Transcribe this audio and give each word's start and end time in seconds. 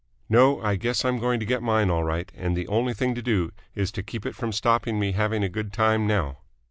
No, 0.29 0.59
I 0.63 0.77
guess 0.77 1.05
I'm 1.05 1.19
going 1.19 1.39
to 1.41 1.45
get 1.45 1.61
mine 1.61 1.91
all 1.91 2.03
right, 2.03 2.31
and 2.33 2.57
the 2.57 2.67
only 2.67 2.91
thing 2.95 3.13
to 3.13 3.21
do 3.21 3.51
is 3.75 3.91
to 3.91 4.01
keep 4.01 4.25
it 4.25 4.33
from 4.33 4.51
stopping 4.51 4.99
me 4.99 5.11
having 5.11 5.43
a 5.43 5.47
good 5.47 5.71
time 5.71 6.07
now." 6.07 6.39